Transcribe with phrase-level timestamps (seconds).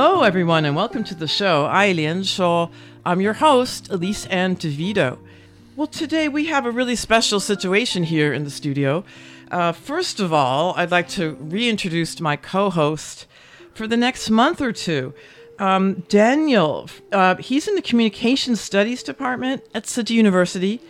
[0.00, 1.66] Hello, everyone, and welcome to the show.
[1.66, 2.68] Ailian Shaw.
[3.04, 5.18] I'm your host, Elise Ann DeVito.
[5.74, 9.02] Well, today we have a really special situation here in the studio.
[9.50, 13.26] Uh, first of all, I'd like to reintroduce my co host
[13.74, 15.14] for the next month or two.
[15.58, 20.80] Um, Daniel, uh, he's in the Communication Studies Department at Tzu Chi University.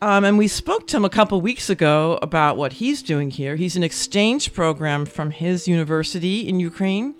[0.00, 3.56] Um, and we spoke to him a couple weeks ago about what he's doing here.
[3.56, 7.14] He's an exchange program from his university in Ukraine.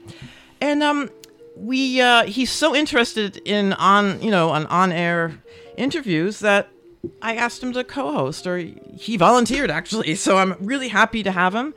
[0.61, 1.11] And um,
[1.57, 5.41] we uh, he's so interested in on you know on on air
[5.77, 6.69] interviews that
[7.23, 10.15] I asked him to co-host, or he volunteered actually.
[10.15, 11.75] So I'm really happy to have him.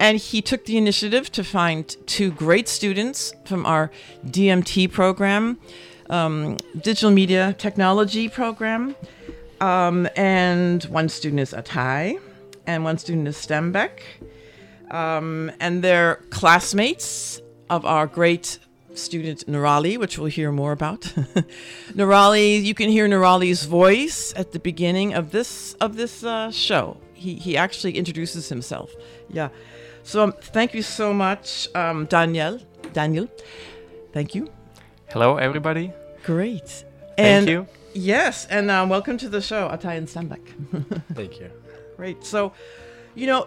[0.00, 3.90] And he took the initiative to find two great students from our
[4.26, 5.58] DMT program,
[6.10, 8.96] um, digital media technology program.
[9.60, 12.18] Um, and one student is Atai,
[12.66, 14.00] and one student is Stembeck.
[14.90, 17.40] Um, and they're classmates
[17.72, 18.58] of our great
[18.94, 21.00] student Nurali, which we'll hear more about.
[21.98, 26.98] Nurali, you can hear Nurali's voice at the beginning of this of this uh, show.
[27.14, 28.90] He he actually introduces himself.
[29.30, 29.48] Yeah.
[30.02, 32.60] So um, thank you so much, um, Daniel.
[32.92, 33.26] Daniel,
[34.12, 34.48] thank you.
[35.12, 35.92] Hello, everybody.
[36.24, 36.84] Great.
[37.16, 37.66] Thank you.
[37.94, 40.44] Yes, and uh, welcome to the show, Atai and Sambak.
[41.14, 41.50] thank you.
[41.96, 42.24] Great.
[42.24, 42.52] So,
[43.14, 43.46] you know,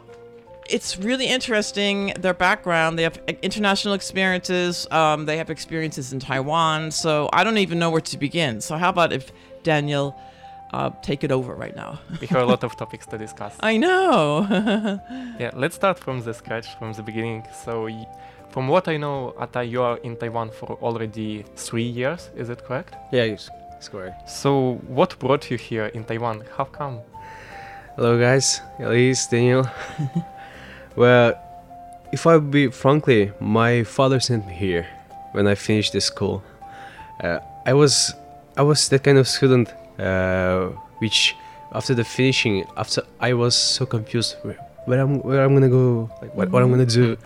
[0.70, 2.98] it's really interesting their background.
[2.98, 4.88] They have international experiences.
[4.92, 6.92] Um, they have experiences in Taiwan.
[6.92, 8.62] So I don't even know where to begin.
[8.62, 9.32] So how about if
[9.64, 10.16] Daniel
[10.74, 12.00] uh, take it over right now?
[12.22, 13.56] we have a lot of topics to discuss.
[13.60, 14.48] I know.
[15.40, 17.46] yeah, let's start from the scratch, from the beginning.
[17.64, 17.90] So,
[18.50, 22.30] from what I know, Ata, you are in Taiwan for already three years.
[22.36, 22.96] Is it correct?
[23.12, 24.30] Yeah, it's, it's correct.
[24.30, 26.44] So, what brought you here in Taiwan?
[26.58, 27.02] How come?
[27.96, 28.62] Hello, guys.
[28.80, 29.70] Elise, Daniel.
[30.96, 31.34] Well,
[32.12, 34.88] if I be frankly, my father sent me here
[35.34, 36.42] when I finished the school.
[37.22, 38.14] Uh, I was
[38.58, 40.68] I was that kind of student uh,
[41.00, 41.36] which
[41.74, 46.10] after the finishing after I was so confused where, where I'm where I'm gonna go
[46.22, 47.18] like what, what I'm gonna do,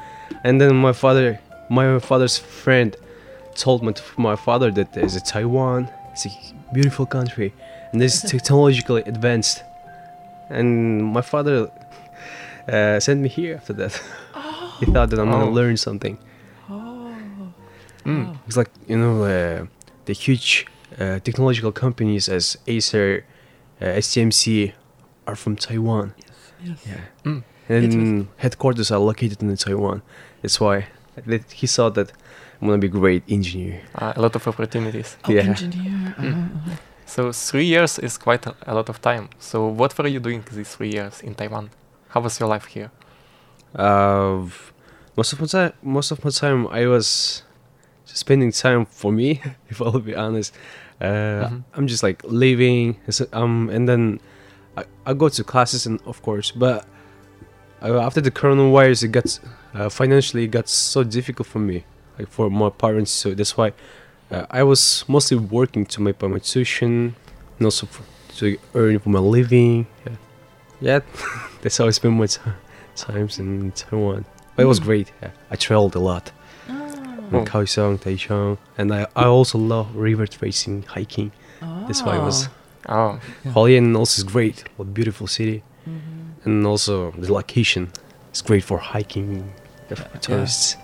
[0.44, 2.96] and then my father my father's friend
[3.56, 6.30] told my, my father that there's a Taiwan it's a
[6.74, 7.53] beautiful country
[7.91, 9.63] and it's technologically advanced
[10.50, 11.69] and my father
[12.69, 14.02] uh, sent me here after that.
[14.34, 14.78] Oh.
[14.80, 16.18] he thought that I'm gonna learn something.
[16.69, 17.53] Oh.
[18.06, 18.38] Mm.
[18.47, 19.66] It's like you know uh,
[20.06, 20.66] the huge
[21.00, 23.25] uh, technological companies as Acer,
[23.81, 24.74] uh, TSMC
[25.27, 26.13] are from Taiwan.
[26.18, 26.54] Yes.
[26.63, 26.88] yes.
[26.88, 27.31] Yeah.
[27.31, 27.44] Mm.
[27.69, 30.01] And headquarters are located in Taiwan.
[30.42, 30.88] That's why
[31.54, 32.12] he saw that
[32.62, 33.81] I'm gonna be a great engineer.
[33.95, 35.18] Uh, a lot of opportunities.
[35.25, 35.42] Oh, yeah.
[35.42, 36.16] engineer.
[36.18, 36.80] Mm.
[37.06, 39.30] So three years is quite a, a lot of time.
[39.39, 41.69] So what were you doing these three years in Taiwan?
[42.09, 42.91] How was your life here?
[43.75, 44.45] Uh,
[45.15, 47.44] most of my time, most of my time, I was
[48.06, 49.41] spending time for me.
[49.69, 50.53] If I'll be honest,
[51.01, 51.06] uh,
[51.50, 51.63] Mhm.
[51.75, 52.97] I'm just like living.
[53.33, 54.19] Um, and then
[54.77, 56.85] I, I go to classes, and of course, but
[57.81, 59.39] uh, after the coronavirus, it got
[59.73, 61.83] uh, financially it got so difficult for me,
[62.17, 63.11] like for my parents.
[63.11, 63.73] So that's why
[64.31, 67.15] uh, I was mostly working to make my tuition
[67.57, 68.03] and also for,
[68.38, 69.85] to earn for my living.
[70.06, 70.15] Yeah,
[70.81, 71.00] yeah
[71.61, 72.39] that's how I spent my t-
[72.95, 74.25] times in Taiwan.
[74.56, 74.83] But it was Mm.
[74.85, 75.11] great.
[75.21, 75.31] Yeah.
[75.51, 76.31] I traveled a lot.
[76.69, 77.38] Oh.
[77.38, 81.31] In Kaohsiung, Taichung, and I, I also love river tracing, hiking.
[81.88, 82.50] That's why I was.
[82.88, 83.19] Oh.
[83.45, 84.63] Hualien also is great.
[84.77, 86.45] What a beautiful city, Mhm.
[86.45, 87.91] and also the location
[88.33, 89.44] is great for hiking
[89.89, 90.75] for tourists.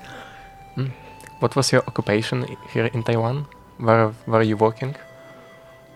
[0.77, 0.91] Mm.
[1.39, 3.45] What was your occupation here in Taiwan?
[3.77, 4.95] Where were you working?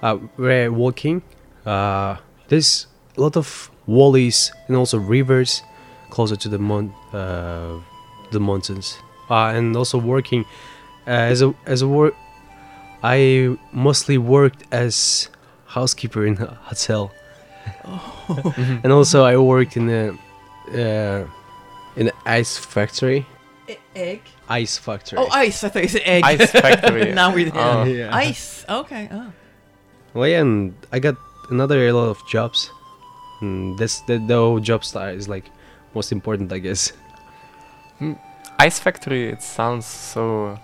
[0.02, 1.22] Uh, we're walking.
[1.66, 2.16] Uh,
[2.48, 2.88] there's
[3.18, 5.64] a lot of valleys and also rivers
[6.10, 7.80] closer to the mon- uh,
[8.32, 8.98] the mountains.
[9.30, 10.46] Uh, and also working
[11.08, 12.14] uh, as a as a work.
[13.04, 15.30] I mostly worked as
[15.66, 17.12] housekeeper in a hotel,
[17.86, 18.54] Oh.
[18.84, 20.10] and also I worked in a
[20.74, 21.26] uh,
[21.96, 23.26] in an ice factory.
[23.96, 24.22] Egg.
[24.50, 25.20] Ice factory.
[25.20, 25.64] Oh, ice.
[25.64, 26.24] I thought you said egg.
[26.26, 27.14] Ice factory.
[27.22, 27.84] now we're Oh.
[27.84, 28.16] Yeah.
[28.16, 28.66] Ice.
[28.68, 29.08] Okay.
[29.12, 29.32] Oh.
[30.14, 31.16] Well, yeah, and I got
[31.52, 32.72] another a lot of jobs.
[33.42, 35.46] Mm, that's the, the job style is like
[35.96, 36.92] most important, I guess.
[38.00, 38.14] Hmm.
[38.60, 40.60] Ice Factory, it sounds so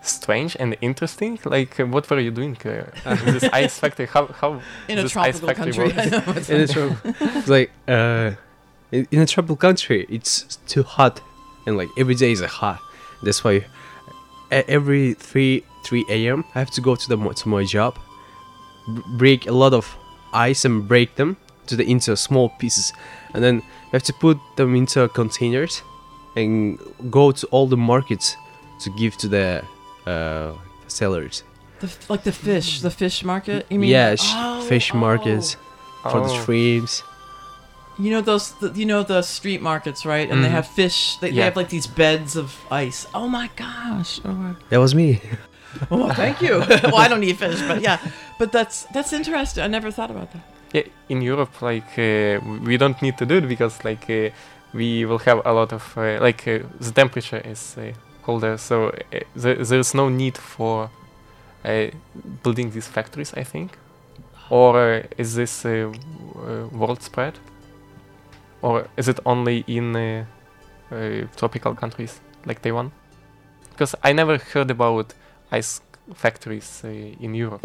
[0.00, 1.38] strange and interesting.
[1.44, 2.84] Like, uh, what were you doing uh,
[3.26, 4.06] in this ice factory?
[4.06, 6.14] How how In a this ice tropical factory country.
[6.14, 6.26] I works?
[6.26, 6.96] know, it's in a tro-
[7.38, 8.32] it's like uh,
[8.92, 11.20] in, in a tropical country, it's too hot,
[11.66, 12.80] and like every day is a hot.
[13.22, 13.66] That's why
[14.50, 16.44] every three three a.m.
[16.54, 17.98] I have to go to the mo- to my job,
[18.94, 19.94] b- break a lot of
[20.32, 21.36] ice and break them
[21.68, 22.92] to the into small pieces,
[23.34, 25.82] and then we have to put them into containers
[26.36, 26.78] and
[27.10, 28.36] go to all the markets
[28.80, 29.64] to give to the
[30.06, 30.52] uh,
[30.86, 31.42] sellers.
[31.80, 33.66] The, f- like the fish, the fish market.
[33.70, 33.90] You mean?
[33.90, 35.56] yeah, Oh, fish markets
[36.02, 36.40] for the Oh.
[36.42, 37.02] streams.
[38.00, 40.30] You know those, the, you know the street markets, right?
[40.30, 40.52] And they Mhm.
[40.52, 41.16] have fish.
[41.20, 43.06] They, they have like these beds of ice.
[43.12, 44.20] Oh my gosh!
[44.24, 45.20] Oh, That was me.
[45.90, 46.58] well, thank you.
[46.84, 47.98] well, I don't eat fish, but yeah,
[48.38, 49.64] but that's that's interesting.
[49.64, 50.42] I never thought about that.
[50.72, 54.30] Yeah, in Europe, like uh, we don't need to do it because like uh,
[54.74, 57.76] we will have a lot of uh, like the temperature is
[58.22, 58.92] colder, so
[59.34, 60.90] there, there's no need for
[62.42, 63.32] building these factories.
[63.34, 63.78] I think,
[64.50, 67.38] or is this world spread,
[68.60, 70.26] or is it only in
[71.36, 72.92] tropical countries like Taiwan?
[73.70, 75.14] Because I never heard about
[75.50, 75.80] ice
[76.14, 77.64] factories uh, in Europe.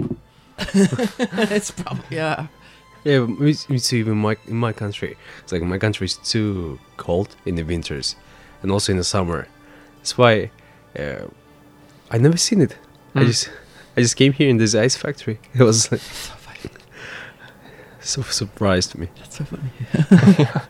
[0.59, 2.47] it's probably yeah.
[3.03, 3.97] Yeah, me, me too.
[3.97, 8.15] Even my in my country, it's like my country is too cold in the winters,
[8.61, 9.47] and also in the summer.
[9.97, 10.51] That's why
[10.97, 11.27] uh,
[12.11, 12.77] I never seen it.
[13.15, 13.25] I Mm.
[13.27, 13.49] just
[13.97, 15.39] I just came here in this ice factory.
[15.53, 16.01] It was like
[18.01, 19.07] so surprised me.
[19.19, 20.47] That's so funny.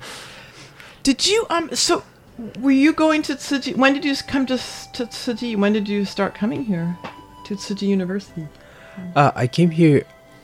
[1.03, 1.69] Did you um?
[1.75, 2.03] So,
[2.59, 3.71] were you going to Tzu Chi?
[3.71, 4.57] When did you come to
[4.93, 5.55] to Tzu Chi?
[5.59, 6.97] When did you start coming here
[7.45, 8.47] to Tzu Chi University?
[9.15, 10.03] Uh, I came here,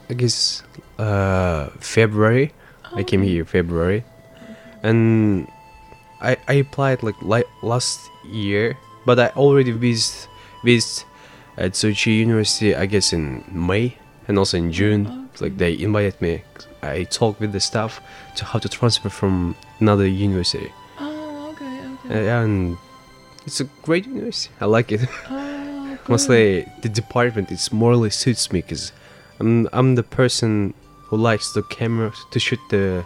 [0.09, 0.63] I guess,
[0.99, 2.51] uh, February.
[2.95, 4.03] I came here February,
[4.83, 5.47] and
[6.21, 10.27] I I applied like li- last year, but I already visited
[10.63, 11.05] visit
[11.57, 12.75] at Tzu Chi University.
[12.75, 13.95] I guess in May
[14.27, 15.29] and also in June.
[15.39, 16.43] Like they invited me.
[16.83, 18.01] I talked with the staff
[18.35, 20.71] to how to transfer from another university.
[20.99, 22.29] Oh, okay, Uh, okay.
[22.29, 22.77] and
[23.45, 24.51] it's a great university.
[24.59, 25.01] I like it.
[25.29, 28.91] Oh, Mostly the department is morally suits me because
[29.39, 30.73] I'm I'm the person
[31.09, 33.03] who likes the camera to shoot the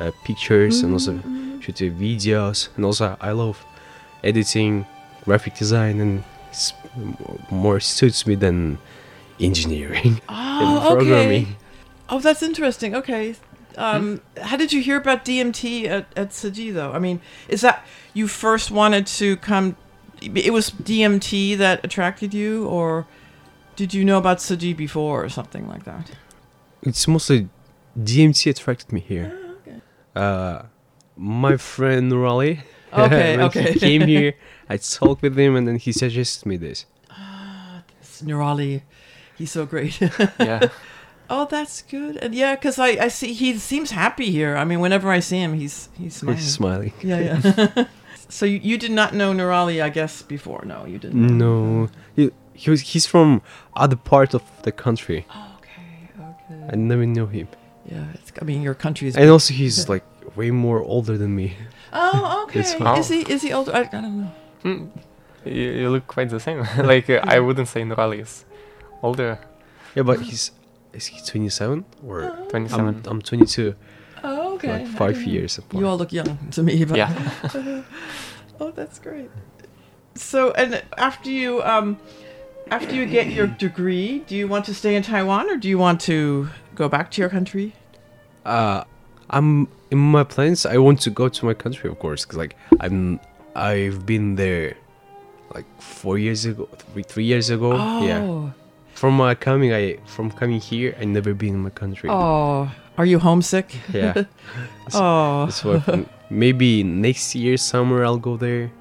[0.00, 1.60] uh, pictures and also Mm-hmm.
[1.60, 3.64] shoot the videos and also I love
[4.22, 4.86] editing,
[5.24, 6.72] graphic design and it's
[7.50, 8.78] more suits me than
[9.40, 11.42] engineering and Oh, programming.
[11.44, 11.56] okay.
[12.10, 12.94] Oh, that's interesting.
[12.94, 13.34] Okay.
[13.76, 16.92] Um, How did you hear about DMT at, at Tzu Chi, though?
[16.92, 19.76] I mean, is that you first wanted to come?
[20.20, 23.06] It was DMT that attracted you, or
[23.76, 26.10] did you know about Tzu Chi before, or something like that?
[26.82, 27.48] It's mostly
[27.98, 29.32] DMT attracted me here.
[30.16, 30.66] Oh, Uh,
[31.16, 32.60] my friend Nurali.
[32.90, 33.72] Okay, okay.
[33.74, 34.32] He came here.
[34.70, 36.86] I talked with him, and then he suggested me this.
[38.00, 38.80] It's Nurali,
[39.36, 40.00] he's so great.
[40.40, 40.68] Yeah.
[41.28, 42.16] Oh, that's good.
[42.16, 44.56] And yeah, because I, I see he seems happy here.
[44.56, 46.36] I mean, whenever I see him, he's he's smiling.
[46.38, 46.92] He's smiling.
[47.02, 47.84] Yeah, yeah.
[48.30, 50.64] so you, you did not know Nurali, I guess, before?
[50.64, 51.36] No, you didn't.
[51.38, 53.42] No, he, he was he's from
[53.76, 55.26] other part of the country.
[55.28, 55.47] Okay, okay.
[56.72, 57.48] I never knew him.
[57.84, 59.16] Yeah, it's, I mean, your country is.
[59.16, 60.04] And also, he's like
[60.36, 61.56] way more older than me.
[61.92, 62.60] Oh, okay.
[62.60, 62.98] That's why.
[62.98, 63.74] Is he is he older?
[63.74, 64.32] I, I don't know.
[64.62, 64.86] Hmm.
[65.44, 66.60] You, you look quite the same.
[66.78, 68.44] like uh, I wouldn't say Nurali is
[69.02, 69.38] older.
[69.94, 70.52] Yeah, but he's
[70.92, 72.88] is he 27 or 27.
[72.88, 73.74] I'm, I'm 22.
[74.24, 74.84] Oh, okay.
[74.84, 75.80] Like five years apart.
[75.80, 77.82] You all look young to me, but Yeah.
[78.60, 79.30] oh, that's great.
[80.14, 81.98] So, and after you, um,
[82.70, 85.78] after you get your degree, do you want to stay in Taiwan or do you
[85.78, 87.74] want to go back to your country?
[88.44, 88.84] Uh,
[89.30, 90.66] I'm in my plans.
[90.66, 93.20] I want to go to my country, of course, because like I'm,
[93.54, 94.76] I've been there,
[95.54, 97.72] like four years ago, three, three years ago.
[97.74, 98.06] Oh.
[98.06, 98.50] Yeah.
[98.94, 102.10] From uh, coming, I from coming here, I never been in my country.
[102.10, 103.76] Oh, are you homesick?
[103.92, 104.24] Yeah.
[104.94, 105.46] oh.
[105.46, 108.72] That's why maybe next year summer I'll go there.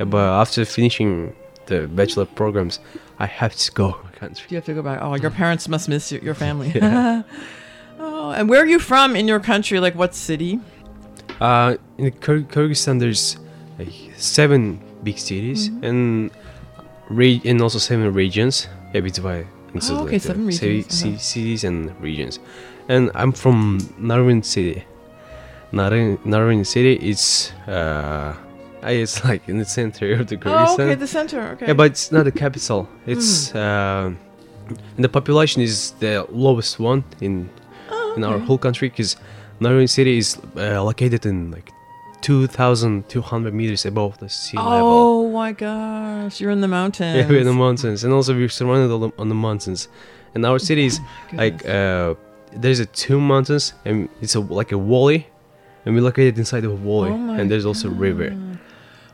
[0.00, 1.36] Yeah, but after finishing
[1.70, 2.80] the bachelor programs,
[3.18, 4.44] I have to go country.
[4.48, 4.98] Do you have to go back?
[5.00, 6.70] Oh, your parents must miss your, your family.
[8.02, 9.78] Oh, and where are you from in your country?
[9.78, 10.58] Like what city?
[11.40, 13.36] Uh, in Kyrgyzstan, there's
[13.78, 15.84] like seven big cities Mm-hmm.
[15.84, 16.30] and
[17.10, 18.68] re- and also seven regions.
[18.94, 21.18] Yeah, it's by into Oh, okay, like seven regions, uh-huh.
[21.18, 22.38] cities and regions.
[22.88, 24.84] And I'm from Naryn City.
[25.72, 28.49] Naryn Naryn City is uh, I-
[28.82, 30.78] it's like in the center of the Kyrgyzstan.
[30.80, 31.40] Oh, okay, the center.
[31.52, 31.66] Okay.
[31.66, 32.88] Yeah, but it's not the capital.
[33.06, 34.12] It's uh,
[34.96, 37.48] and the population is the lowest one in
[38.16, 39.16] in our whole country because
[39.60, 41.70] Naryn City is uh, located in like
[42.22, 44.88] 2,200 meters above the sea level.
[44.88, 47.16] Oh my gosh, you're in the mountains.
[47.16, 49.88] Yeah, we're in the mountains, and also we're surrounded on the, mountains.
[50.34, 51.00] And our city is
[51.32, 52.14] like uh,
[52.52, 55.26] there's a two mountains, and it's a like a valley,
[55.84, 58.36] and we're located inside of a valley, Oh and there's also a river.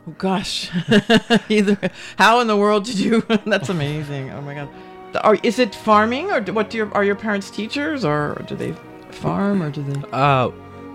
[0.09, 0.71] Oh, gosh,
[1.49, 1.77] either
[2.17, 3.23] how in the world did you?
[3.47, 4.31] That's amazing.
[4.31, 4.69] Oh my god.
[5.13, 8.41] The- Are, is it farming or do, what do your are your parents teachers or
[8.47, 8.73] do they
[9.11, 10.01] farm or do they?
[10.13, 10.51] Uh,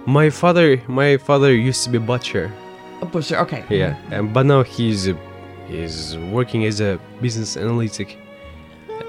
[0.06, 2.52] my father, my father used to be a butcher.
[3.02, 3.38] A butcher.
[3.40, 3.66] Okay.
[3.70, 5.10] Yeah, and but now he's
[5.68, 8.18] he's working as a business analytic.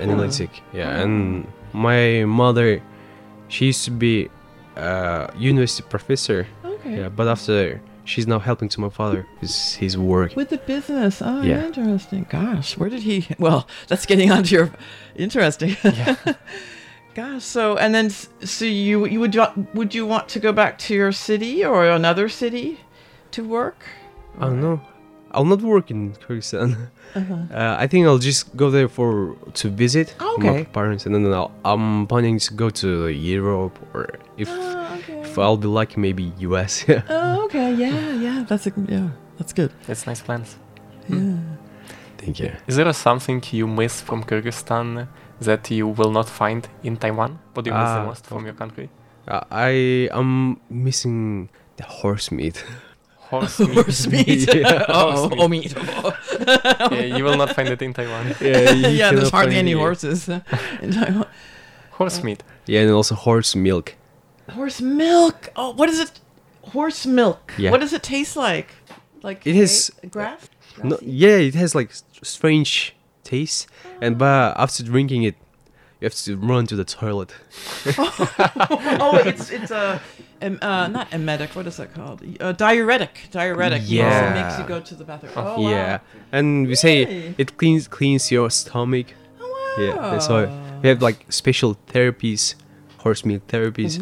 [0.01, 0.99] Analytic, yeah.
[1.01, 2.83] And my mother,
[3.49, 4.31] she used to be
[4.75, 6.47] a university professor.
[6.65, 6.99] Okay.
[6.99, 10.35] Yeah, but after she's now helping to my father with his work.
[10.37, 11.23] With the business.
[11.25, 11.67] Oh, Yeah.
[11.67, 12.27] interesting.
[12.29, 13.27] Gosh, where did he?
[13.39, 14.71] Well, that's getting onto your
[15.17, 15.77] interesting.
[15.85, 16.17] Yeah.
[17.15, 19.37] Gosh, so and then so you you would
[19.75, 22.79] would you want to go back to your city or another city
[23.33, 23.85] to work?
[24.41, 24.81] I don't know.
[25.35, 26.77] I'll not work in Kyrgyzstan.
[27.15, 27.35] Uh-huh.
[27.53, 30.65] Uh, I think I'll just go there for to visit my Okay.
[30.73, 34.82] parents, and then I'll, I'm planning to go to Europe or if Ah,
[35.33, 36.85] if I'll be lucky, maybe US.
[36.89, 37.03] Yeah.
[37.09, 37.75] Oh, okay.
[37.75, 38.45] Yeah, yeah.
[38.49, 39.09] That's a yeah.
[39.39, 39.71] That's good.
[39.87, 40.57] That's nice plans.
[41.09, 41.37] Yeah.
[42.19, 42.53] Thank you.
[42.67, 45.09] Is there something you miss from Kyrgyzstan
[45.41, 47.39] that you will not find in Taiwan?
[47.55, 48.89] What do you miss the Ah, most from your country?
[49.27, 52.65] Uh, I am missing the horse meat.
[53.33, 53.75] Horse meat.
[53.75, 54.55] Horse meat.
[54.55, 54.85] yeah.
[54.89, 55.29] Uh-oh.
[55.29, 55.75] Horse Oh, meat.
[55.75, 56.15] meat.
[56.93, 58.35] yeah, you will not find it in Taiwan.
[58.41, 59.11] Yeah, yeah.
[59.13, 59.79] There's hardly any it.
[59.79, 60.41] horses uh,
[60.83, 61.27] in Taiwan.
[61.93, 62.43] Horse meat.
[62.67, 63.95] Yeah, and also horse milk.
[64.51, 65.51] Horse milk.
[65.57, 66.21] Oh, what is it?
[66.63, 67.53] Horse milk.
[67.59, 67.71] Yeah.
[67.71, 68.69] What does it taste like?
[69.23, 70.49] Like It has- grass.
[70.83, 71.91] No, yeah, it has like
[72.23, 72.95] strange
[73.25, 73.67] taste,
[74.01, 75.37] and but after drinking it,
[76.01, 77.35] you have to run to the toilet.
[77.99, 80.01] oh, it's it's a
[80.41, 81.55] em- uh, not emetic.
[81.55, 82.23] What is that called?
[82.41, 83.29] Uh, diuretic.
[83.31, 83.83] Diuretic.
[83.85, 84.69] Yes, it makes you Yeah.
[84.69, 85.33] go to the bathroom.
[85.37, 85.71] Oh, wow.
[85.71, 85.99] yeah,
[86.33, 89.07] and we say it cleans cleans your stomach.
[89.41, 89.45] Oh,
[89.77, 89.85] wow.
[89.85, 90.47] Yeah, that's why
[90.83, 92.55] we have like special therapies,
[93.03, 93.93] horse meat therapies.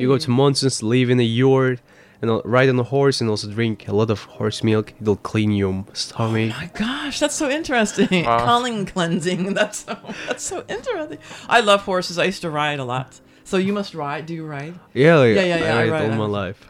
[0.00, 1.80] You go to mountains, live in a yard,
[2.22, 4.92] and uh, ride on a horse, and also drink a lot of horse milk.
[5.00, 6.50] It'll clean your stomach.
[6.50, 8.24] My gosh, that's so interesting.
[8.24, 8.44] Wow.
[8.46, 9.54] Colon cleansing.
[9.58, 9.96] That's so
[10.28, 11.18] that's so interesting.
[11.48, 12.18] I love horses.
[12.18, 13.20] I used to ride a lot.
[13.44, 14.26] So you must ride.
[14.26, 14.74] Do you ride?
[14.94, 16.60] yeah, like, Yeah, yeah, yeah, I I ride ride- all my life.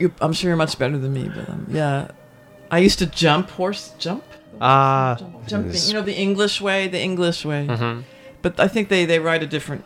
[0.00, 2.08] You, I'm sure you're much better than me, but um, yeah.
[2.70, 4.24] I used to jump horse jump.
[4.60, 7.66] Ah, Jumping, you know, the English way, the English way.
[7.66, 8.04] Mhm.
[8.42, 9.82] But I think they they ride a different,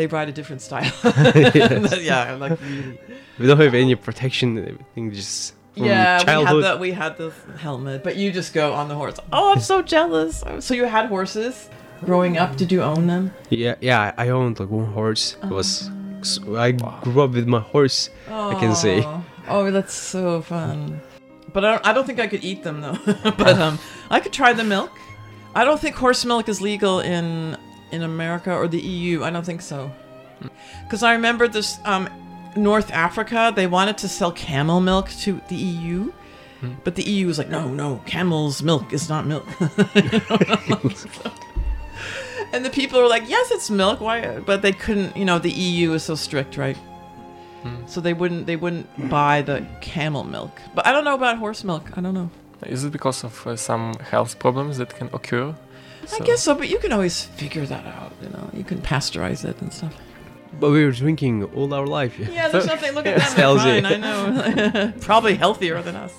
[0.00, 0.90] they ride a different style.
[1.04, 2.00] Yes.
[2.00, 2.98] yeah, like really.
[3.38, 4.58] we don't have any protection.
[4.58, 6.64] Everything just yeah, we had childhood.
[6.64, 9.16] the we had the helmet, but you just go on the horse.
[9.32, 10.42] Oh, I'm so jealous.
[10.60, 11.68] So you had horses
[12.04, 12.56] growing up?
[12.56, 13.32] Did you own them?
[13.50, 14.14] Yeah, yeah.
[14.16, 15.36] I owned like one horse.
[15.42, 15.90] It was
[16.22, 16.56] Oh.
[16.56, 18.10] I grew up with my horse.
[18.28, 19.04] I can say.
[19.48, 21.00] Oh, that's so fun.
[21.52, 22.98] But I don't, I don't think I could eat them though.
[23.44, 23.78] but um,
[24.10, 24.92] I could try the milk.
[25.54, 27.56] I don't think horse milk is legal in
[27.92, 29.22] in America or the EU.
[29.24, 29.90] I don't think so.
[30.84, 32.08] Because I remember this um,
[32.56, 33.52] North Africa.
[33.54, 36.12] They wanted to sell camel milk to the EU.
[36.84, 39.46] But the EU was like, no, no, camel's milk is not milk.
[42.52, 44.00] and the people were like, yes, it's milk.
[44.00, 44.40] Why?
[44.40, 45.16] But they couldn't.
[45.16, 46.76] You know, the EU is so strict, right?
[47.86, 50.60] So they wouldn't they wouldn't buy the camel milk.
[50.74, 51.96] But I don't know about horse milk.
[51.96, 52.30] I don't know.
[52.66, 55.54] Is it because of uh, some health problems that can occur?
[56.14, 58.12] I guess so, but you can always figure that out.
[58.22, 59.94] You know, you can pasteurize it and stuff.
[60.58, 62.18] But we were drinking all our life.
[62.18, 62.92] Yeah, there's nothing.
[62.92, 63.40] Look at It's them.
[63.40, 63.80] healthy.
[63.80, 64.04] They're fine.
[64.04, 64.92] I know.
[65.00, 66.12] Probably healthier than us.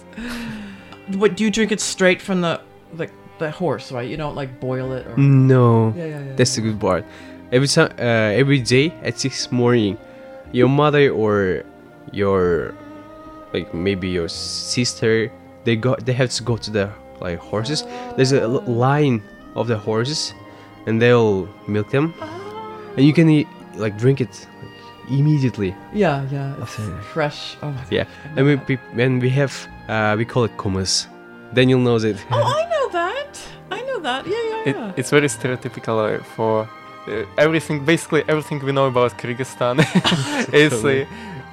[1.10, 2.62] What do you drink it straight from the
[2.93, 4.07] like the horse, right?
[4.10, 5.17] You don't like boil it or.
[5.17, 7.05] No, Yeah, yeah, yeah, that's the good part.
[7.51, 9.98] Every time, uh, every day at six morning,
[10.53, 11.63] your mother or
[12.13, 12.74] your,
[13.53, 15.29] like maybe your sister,
[15.65, 17.83] they go, they have to go to the like horses.
[18.15, 19.21] There's a line
[19.55, 20.34] of the horses,
[20.88, 22.13] and they'll milk them,
[22.98, 25.75] and you can eat, like drink it like, immediately.
[25.93, 26.53] Yeah, yeah.
[26.62, 27.58] It's After- fresh.
[27.62, 28.05] Oh my Yeah,
[28.36, 29.53] and we, we when we have,
[29.89, 31.08] uh, we call it kumas.
[31.53, 32.17] Daniel knows it.
[32.31, 33.39] Oh, I know that.
[33.72, 34.25] I know that.
[34.25, 34.93] Yeah, yeah, It, yeah.
[34.98, 36.67] it's very stereotypical uh, for
[37.08, 37.86] uh, everything.
[37.86, 39.79] Basically, everything we know about Kyrgyzstan
[40.53, 41.05] is uh,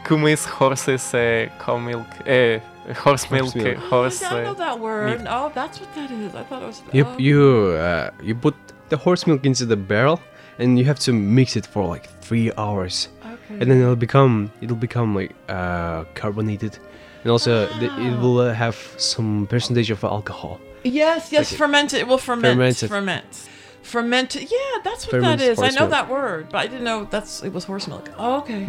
[0.05, 2.61] kumis, horses, uh, cow milk, uh,
[2.95, 3.77] horse milk, milk.
[3.77, 4.23] horse.
[4.23, 5.21] I know uh, that word.
[5.21, 5.27] meat.
[5.29, 6.35] Oh, that's what that is.
[6.35, 6.83] I thought it was.
[6.93, 7.19] You oh.
[7.19, 7.43] you
[7.77, 8.55] uh, you put
[8.89, 10.21] the horse milk into the barrel,
[10.59, 13.55] and you have to mix it for like three hours, Okay.
[13.61, 16.79] and then it'll become it'll become like uh, carbonated,
[17.23, 20.61] and also the, it will uh, have some percentage of alcohol.
[20.85, 22.01] Yes, yes, Like- ferment it.
[22.01, 22.55] It will ferment.
[22.55, 22.89] Fermented.
[22.89, 23.49] Ferment.
[23.83, 24.35] Ferment.
[24.35, 25.59] Yeah, that's what Ferment that is.
[25.59, 25.91] I know milk.
[25.91, 28.11] that word, but I didn't know that's it was horse milk.
[28.19, 28.67] Oh, okay.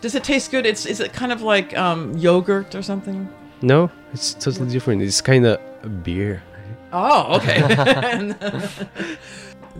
[0.00, 0.66] Does it taste good?
[0.66, 3.28] It's is it kind of like um, yogurt or something?
[3.62, 5.02] No, it's totally different.
[5.02, 6.42] It's kind of beer.
[6.92, 7.60] Oh, okay.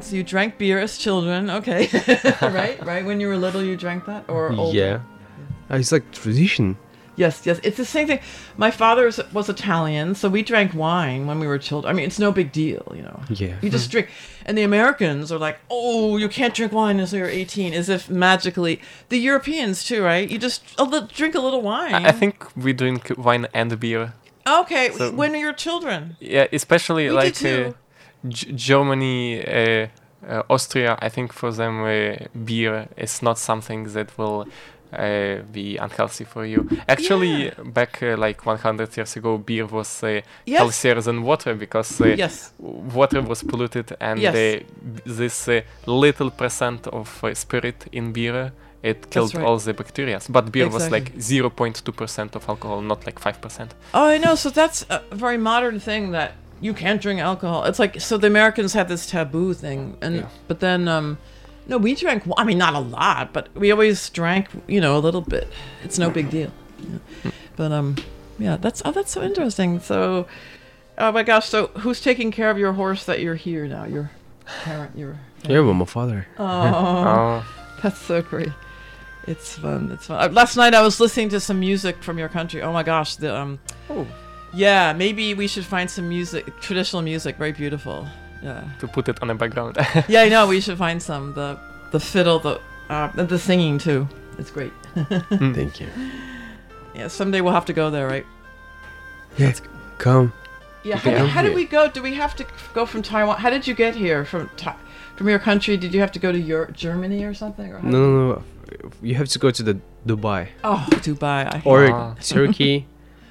[0.00, 1.88] so you drank beer as children, okay?
[2.42, 3.04] right, right.
[3.04, 4.76] When you were little, you drank that, or older?
[4.76, 5.00] Yeah,
[5.70, 6.76] Uh, it's like tradition.
[7.18, 7.58] Yes, yes.
[7.64, 8.20] It's the same thing.
[8.56, 11.90] My father was, was Italian, so we drank wine when we were children.
[11.90, 13.20] I mean, it's no big deal, you know.
[13.28, 13.56] Yeah.
[13.60, 14.08] You just drink.
[14.46, 18.08] And the Americans are like, oh, you can't drink wine until you're 18, as if
[18.08, 18.80] magically.
[19.08, 20.30] The Europeans, too, right?
[20.30, 21.94] You just a drink a little wine.
[21.94, 24.12] I I think we drink wine and beer.
[24.46, 26.16] Okay, So- when you're children.
[26.20, 27.72] Yeah, especially We like uh,
[28.28, 29.87] G- Germany, uh,
[30.26, 30.96] uh, Austria.
[31.06, 34.46] I think for them uh, beer is not something that will
[34.92, 36.68] uh, be unhealthy for you.
[36.88, 40.59] Actually, back uh, like 100 years ago, beer was uh, Yes.
[40.59, 42.52] healthier than water because uh, Yes.
[42.59, 44.35] water was polluted, and Yes.
[44.35, 44.64] uh,
[45.04, 48.52] this uh, little percent of uh, spirit in beer.
[48.80, 49.45] It killed right.
[49.45, 53.71] all the bacteria, but beer was like 0.2% of alcohol, not like 5%.
[53.93, 54.36] Oh, I know.
[54.36, 57.65] So that's a very modern thing that you can't drink alcohol.
[57.65, 61.19] It's like so the Americans had this taboo thing, and but then um,
[61.69, 62.25] no, we drank.
[62.37, 64.49] I mean, not a lot, but we always drank.
[64.67, 65.49] You know, a little bit.
[65.85, 66.50] It's no big deal.
[66.81, 67.31] Yeah.
[67.57, 67.97] But um,
[68.39, 69.81] yeah, that's oh, that's so interesting.
[69.81, 70.26] So,
[70.97, 71.49] oh my gosh.
[71.49, 73.85] So who's taking care of your horse that you're here now?
[73.85, 74.11] Your
[74.65, 74.97] parent.
[74.97, 75.19] Your.
[75.45, 76.26] Yeah, but my father.
[76.39, 77.78] Oh, Oh.
[77.83, 78.49] that's so great.
[79.26, 79.91] It's fun.
[79.93, 80.23] It's fun.
[80.31, 82.63] Uh, last night I was listening to some music from your country.
[82.63, 83.59] Oh my gosh, the um.
[83.91, 84.07] Oh.
[84.54, 88.09] Yeah, maybe we should find some music, traditional music, very beautiful.
[88.42, 88.64] Yeah.
[88.80, 89.76] To put it on the background.
[90.08, 90.46] yeah, I know.
[90.46, 91.34] We should find some.
[91.34, 91.58] The
[91.90, 94.06] the fiddle, the uh, the singing too.
[94.38, 94.72] It's great.
[95.30, 95.88] Thank you.
[96.94, 98.26] Yeah, someday we'll have to go there, right?
[99.36, 99.52] Yeah,
[99.98, 100.32] come.
[100.84, 100.96] Yeah.
[100.96, 101.88] How, can did- how did we go?
[101.88, 103.38] Do we have to go from Taiwan?
[103.38, 104.78] How did you get here from Ti-
[105.16, 105.76] from your country?
[105.76, 107.72] Did you have to go to your Germany or something?
[107.72, 108.42] Or No, no, no.
[109.02, 110.48] You have to go to the Dubai.
[110.62, 111.46] Oh, Dubai.
[111.54, 112.14] I Or Ah.
[112.20, 112.86] Turkey,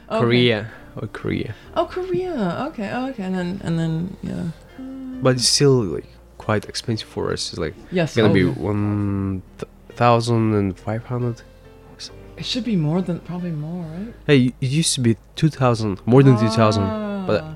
[0.10, 0.20] Okay.
[0.20, 1.54] Korea, or Korea.
[1.76, 2.66] Oh, Korea.
[2.70, 2.90] Okay.
[2.94, 3.24] Oh, okay.
[3.24, 4.44] And then and then yeah.
[5.22, 6.06] But it's still like
[6.38, 7.50] quite expensive for us.
[7.52, 11.42] It's like Yes, gonna be one th- thousand and five hundred.
[12.38, 14.14] It should be more than probably more, right?
[14.28, 16.86] Hey, it used to be two thousand, more than two thousand.
[17.26, 17.56] But Ah.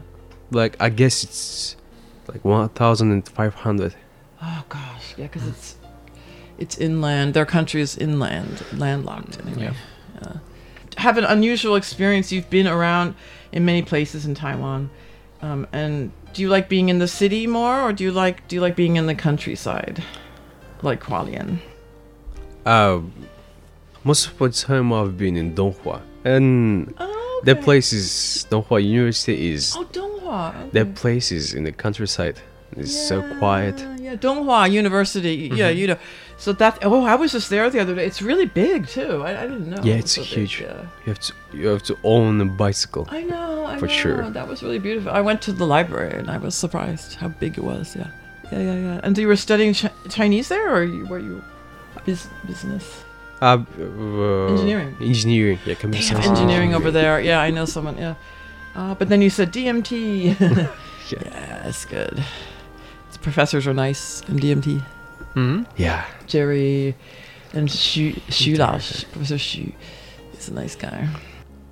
[0.49, 1.75] like I guess it's
[2.27, 3.93] like one thousand and five hundred.
[4.41, 5.75] Oh gosh, yeah, because it's
[6.57, 7.35] it's inland.
[7.35, 9.37] Their country is inland, landlocked.
[9.45, 9.71] Anyway.
[10.21, 10.33] Yeah.
[10.97, 12.31] Have an unusual experience.
[12.31, 13.13] You've been around
[13.51, 14.89] in many places in Taiwan,
[15.41, 18.55] um, and do you like being in the city more, or do you like do
[18.55, 20.03] you like being in the countryside,
[20.81, 21.57] like Hualien?
[22.65, 22.99] Uh,
[24.03, 26.93] most of the time I've been in Donghua, and
[27.43, 30.49] that place is Donghua University is Oh, Donghua.
[30.49, 30.69] okay.
[30.73, 32.39] that place is in the countryside.
[32.77, 33.77] It's so quiet.
[33.99, 35.51] Yeah, Donghua University.
[35.53, 35.77] Yeah, Mhm.
[35.77, 35.97] you know.
[36.37, 38.05] So that oh, I was just there the other day.
[38.05, 39.21] It's really big too.
[39.23, 39.81] I, I didn't know.
[39.83, 40.61] yeah, it's so big, huge.
[40.61, 40.85] yeah.
[41.05, 43.07] You have to you have to own a bicycle.
[43.11, 44.01] I know, for know.
[44.01, 44.29] sure.
[44.29, 45.11] That was really beautiful.
[45.11, 47.95] I went to the library and I was surprised how big it was.
[47.95, 48.07] Yeah,
[48.51, 48.99] yeah, yeah, yeah.
[49.03, 51.41] And you were studying Ch- Chinese there, or you, were you
[52.05, 52.85] bus- business?
[53.41, 54.95] Uh, uh, Engineering.
[55.01, 55.57] Engineering.
[55.65, 56.39] Yeah, They computer have science.
[56.39, 57.19] engineering over there.
[57.21, 57.97] Yeah, I know someone.
[57.97, 58.15] Yeah,
[58.75, 60.37] uh, but then you said DMT.
[61.11, 61.61] yeah.
[61.63, 62.23] that's good.
[63.13, 64.81] The professors are nice in DMT.
[65.35, 65.65] Mhm.
[65.77, 66.05] Yeah.
[66.27, 66.95] Jerry
[67.53, 68.77] and Xu Xu Lao,
[69.11, 69.73] Professor Xu,
[70.37, 71.07] is a nice guy.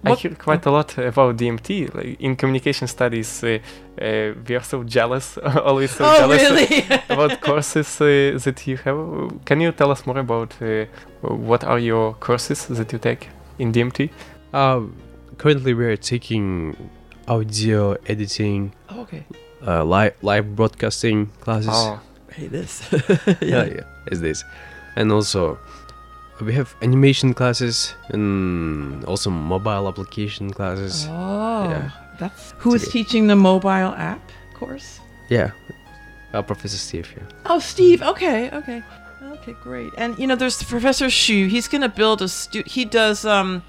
[0.04, 1.94] I hear quite a lot about DMT.
[1.94, 3.60] Like in communication studies, uh,
[4.02, 6.86] uh, we are so jealous, always so Oh, jealous really?
[7.10, 9.46] about courses uh, that you have.
[9.46, 10.86] Can you tell us more about uh,
[11.22, 14.10] what are your courses that you take in DMT?
[14.54, 14.82] Uh,
[15.38, 16.76] currently we are taking
[17.28, 19.26] audio editing, Oh, okay.
[19.68, 21.70] uh, live live broadcasting classes.
[21.74, 22.00] Oh.
[22.32, 22.84] Hey, this.
[23.42, 24.44] yeah, yeah, it's this,
[24.96, 25.58] and also
[26.42, 31.08] we have animation classes and also mobile application classes.
[31.10, 34.22] Oh, yeah, that's who is teaching the mobile app
[34.54, 35.00] course?
[35.30, 35.52] yeah.
[36.32, 37.12] Uh, Professor Steve.
[37.18, 37.24] Yeah.
[37.48, 38.04] Oh, Steve.
[38.04, 38.84] Okay, okay,
[39.34, 39.92] okay, great.
[39.98, 41.48] And you know, there's Professor Shu.
[41.48, 42.62] He's gonna build a stu.
[42.68, 43.64] He does um,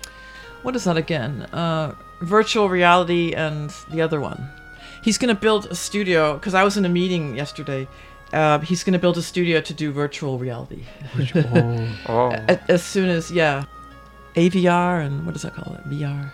[0.62, 1.42] what is that again?
[1.54, 4.50] Uh, virtual reality and the other one.
[5.02, 7.88] He's gonna build a studio because I was in a meeting yesterday.
[8.32, 10.84] Uh, he's gonna build a studio to do virtual reality.
[12.08, 12.30] Oh.
[12.48, 13.64] A- As soon as yeah,
[14.36, 15.82] AVR and what does that call it?
[15.90, 16.30] VR.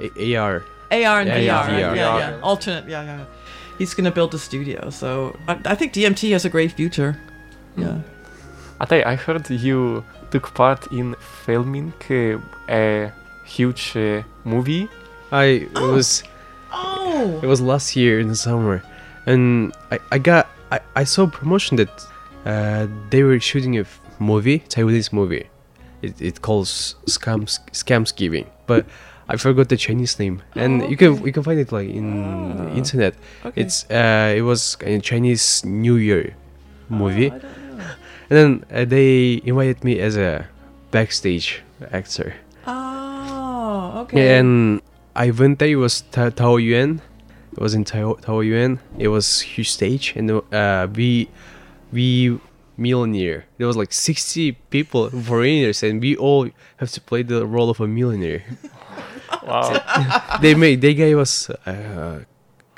[0.00, 0.64] A- AR.
[0.90, 1.78] AR and Yeah, VR.
[1.78, 1.92] yeah.
[1.92, 1.96] VR.
[1.96, 2.40] Yeah, yeah.
[2.42, 2.88] Alternate.
[2.88, 3.24] Yeah, yeah.
[3.78, 7.16] He's gonna build a studio, so I, I think DMT has a great future.
[7.76, 7.98] Yeah.
[8.80, 11.14] Atai, I heard you took part in
[11.46, 13.12] filming uh, a
[13.46, 14.88] huge uh, movie.
[15.32, 16.22] I it was
[16.72, 17.40] Oh.
[17.42, 18.82] it was last year in the summer,
[19.26, 21.90] and I I got I, I saw a promotion that
[22.44, 23.84] uh, they were shooting a
[24.18, 25.48] movie Taiwanese movie.
[26.02, 28.86] It it calls scams scams giving, but
[29.28, 32.56] I forgot the Chinese name, and Oh, you can you can find it like in
[32.56, 33.14] the Ah, internet.
[33.44, 33.60] okay.
[33.62, 36.34] It's uh it was a Chinese New Year
[36.88, 37.84] movie, Oh, I don't know.
[38.30, 40.46] and then uh, they invited me as a
[40.90, 42.34] backstage actor.
[42.66, 44.38] Oh, okay.
[44.38, 44.80] And
[45.16, 45.68] I went there.
[45.68, 47.00] It was Tao Taoyuan.
[47.58, 48.78] It was in Tao Taoyuan.
[48.98, 51.28] It was huge stage, and uh, we
[51.90, 52.38] we
[52.76, 53.46] millionaire.
[53.56, 57.80] There was like sixty people foreigners, and we all have to play the role of
[57.80, 58.44] a millionaire.
[59.42, 60.38] Wow.
[60.42, 62.20] they made they gave us uh,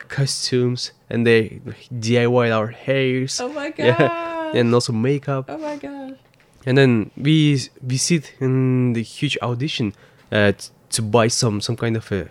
[0.08, 1.60] costumes, and they
[1.92, 3.38] DIY our hairs.
[3.40, 5.44] Oh my Yeah, and also makeup.
[5.48, 6.18] Oh my god.
[6.64, 9.92] And then we we sit in the huge audition
[10.32, 12.30] uh, t- to buy some some kind of a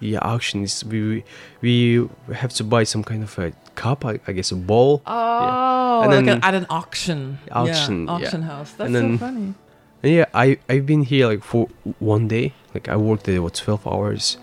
[0.00, 0.62] yeah auction.
[0.62, 1.24] It's, we
[1.60, 5.02] we have to buy some kind of a cup, I, I guess a bowl.
[5.06, 7.38] Oh, And like then- an, at an auction.
[7.50, 8.24] Auction, Yeah, yeah.
[8.26, 8.72] auction house.
[8.72, 9.54] That's And then- so funny.
[10.02, 12.52] And yeah, I I've been here like for one day.
[12.74, 14.36] Like I worked there what twelve hours,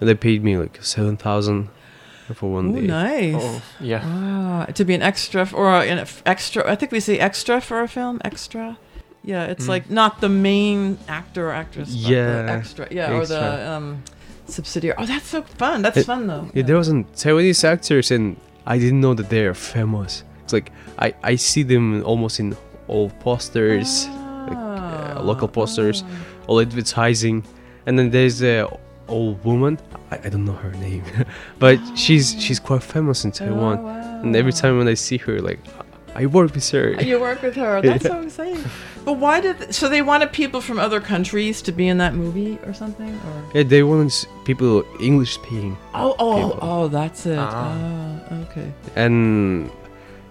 [0.00, 1.68] and they paid me like seven thousand
[2.34, 2.86] for one Ooh, day.
[2.86, 3.34] nice.
[3.38, 4.02] Oh, yeah.
[4.04, 4.64] Wow.
[4.66, 7.80] To be an extra f- or an f- extra, I think we say extra for
[7.82, 8.20] a film.
[8.24, 8.78] Extra.
[9.22, 9.68] Yeah, it's Mm.
[9.68, 11.88] like not the main actor or actress.
[11.94, 12.88] But Yeah, The extra.
[12.90, 14.02] Yeah, or the um,
[14.48, 14.96] subsidiary.
[14.98, 15.82] Oh, that's so fun.
[15.82, 16.48] That's It- fun though.
[16.54, 20.24] Yeah, there was some Taiwanese actors, and I didn't know that they're famous.
[20.44, 22.56] It's like I I see them almost in
[22.88, 24.06] all posters,
[24.48, 26.04] like uh, local posters,
[26.46, 27.44] all advertising,
[27.86, 28.66] and then there's a
[29.08, 29.78] old woman.
[30.10, 31.02] I, I don't know her name,
[31.58, 33.78] but she's she's quite famous in Taiwan.
[34.22, 35.58] And every time when I see her, like
[36.22, 36.92] I work with her.
[37.02, 37.82] You work with her.
[37.82, 38.10] That's Yeah.
[38.10, 38.64] so exciting.
[39.04, 42.58] But why did so they wanted people from other countries to be in that movie
[42.66, 43.12] or something?
[43.28, 44.12] Or Yeah, they wanted
[44.44, 45.76] people English speaking.
[45.94, 46.58] oh oh people.
[46.62, 47.38] oh that's it.
[47.38, 47.76] Ah.
[48.30, 48.68] Oh, okay.
[48.96, 49.70] and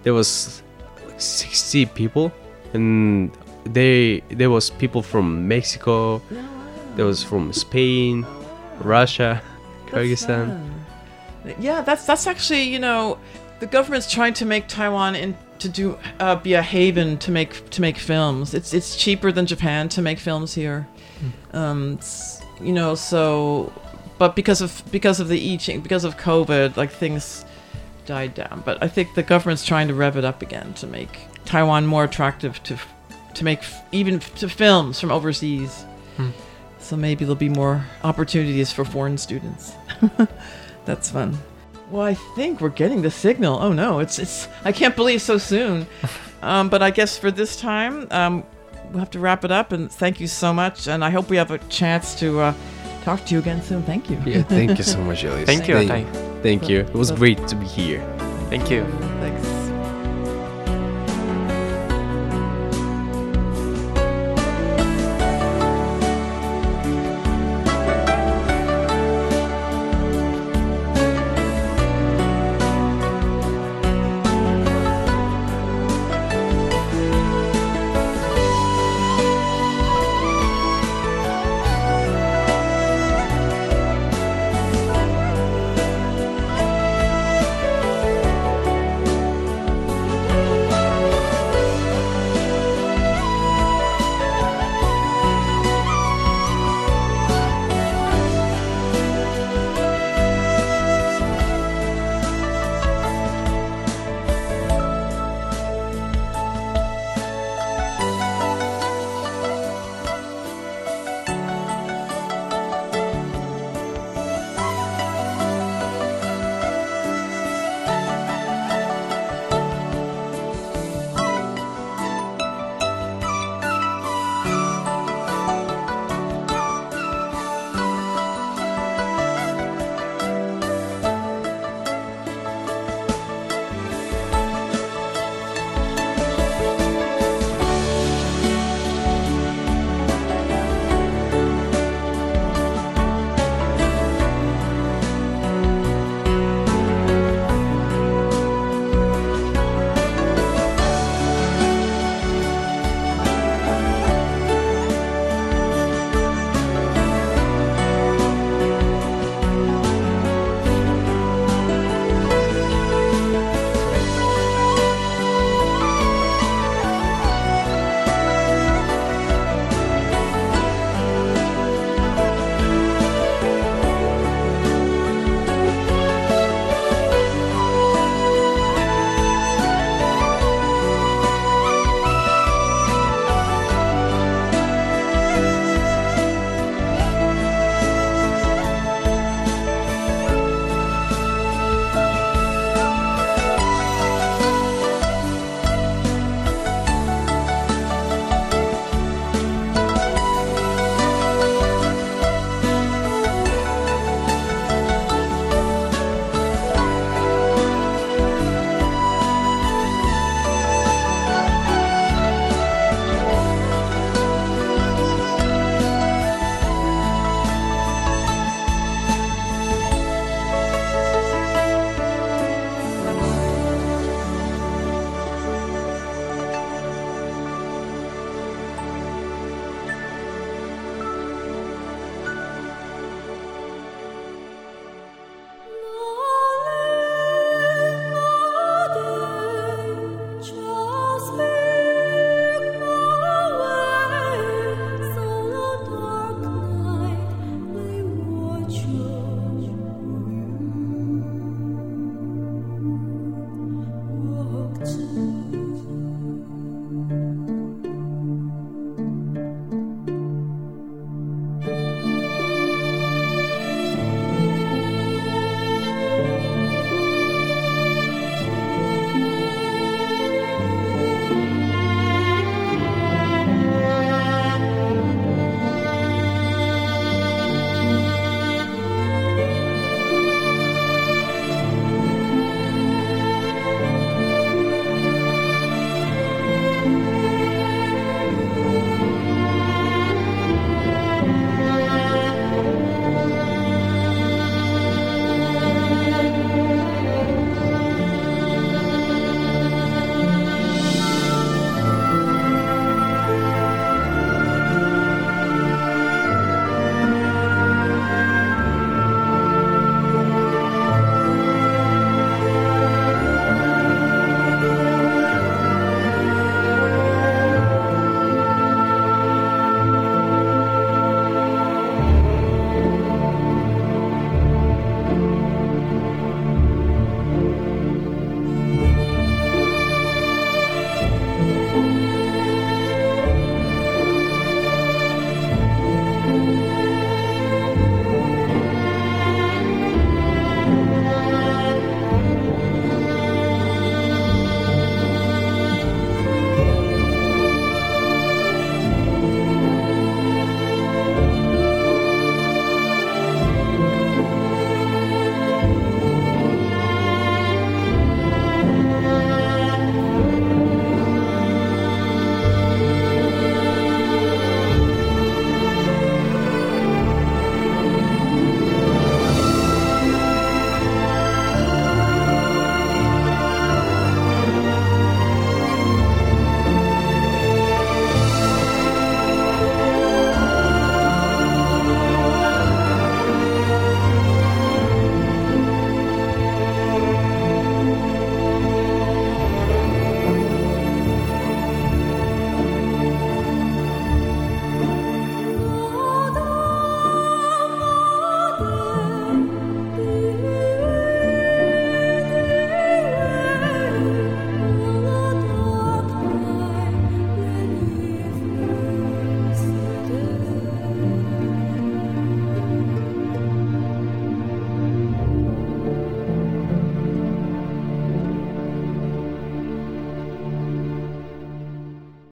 [0.02, 0.62] there was
[1.06, 2.30] like 60 people
[2.74, 3.30] and
[3.64, 6.20] they there was people from mexico
[6.96, 8.24] there was from spain
[8.80, 9.40] russia
[9.90, 10.72] kyrgyzstan fun.
[11.60, 13.18] Yeah, that's that's actually you know,
[13.60, 17.70] the government's trying to make Taiwan in to do uh, be a haven to make
[17.70, 18.54] to make films.
[18.54, 20.86] It's it's cheaper than Japan to make films here.
[21.52, 21.98] Um,
[22.60, 23.72] you know, so
[24.18, 27.44] but because of because of the I because of COVID, like things
[28.06, 28.62] died down.
[28.64, 32.04] But I think the government's trying to rev it up again to make Taiwan more
[32.04, 32.78] attractive to
[33.34, 35.84] to make f- even f- to films from overseas.
[36.16, 36.30] Hmm.
[36.78, 39.72] So maybe there'll be more opportunities for foreign students.
[40.84, 41.38] That's fun.
[41.90, 43.58] Well, I think we're getting the signal.
[43.60, 45.86] Oh no, it's it's I can't believe so soon.
[46.42, 48.44] um, but I guess for this time, um,
[48.90, 49.72] we'll have to wrap it up.
[49.72, 50.88] And thank you so much.
[50.88, 52.54] And I hope we have a chance to uh,
[53.04, 53.84] talk to you again soon.
[53.84, 54.20] Thank you.
[54.26, 55.46] yeah thank you so much Elise.
[55.46, 56.08] Thank you, thank,
[56.42, 58.04] thank you it was great to be here
[58.50, 59.55] Thank you.